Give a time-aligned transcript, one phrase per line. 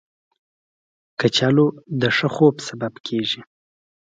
[1.19, 1.67] کچالو
[2.01, 3.41] د ښه خوب سبب کېږي